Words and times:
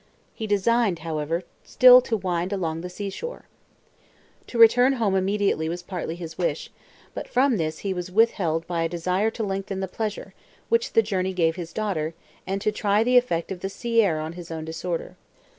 He 0.33 0.47
designed, 0.47 0.97
however, 1.05 1.43
still 1.63 2.01
to 2.01 2.17
wind 2.17 2.51
along 2.51 2.81
the 2.81 2.89
sea 2.89 3.11
shore. 3.11 3.45
To 4.47 4.57
return 4.57 4.93
home 4.93 5.13
immediately 5.13 5.69
was 5.69 5.83
partly 5.83 6.15
his 6.15 6.39
wish, 6.39 6.71
but 7.13 7.27
from 7.27 7.57
this 7.57 7.77
he 7.85 7.93
was 7.93 8.09
withheld 8.11 8.65
by 8.65 8.81
a 8.81 8.89
desire 8.89 9.29
to 9.29 9.43
lengthen 9.43 9.79
the 9.79 9.87
pleasure, 9.87 10.33
which 10.69 10.93
the 10.93 11.03
journey 11.03 11.33
gave 11.33 11.55
his 11.55 11.71
daughter, 11.71 12.15
and 12.47 12.59
to 12.61 12.71
try 12.71 13.03
the 13.03 13.15
effect 13.15 13.51
of 13.51 13.59
the 13.59 13.69
sea 13.69 14.01
air 14.01 14.19
on 14.19 14.33
his 14.33 14.49
own 14.49 14.65
disorder. 14.65 15.17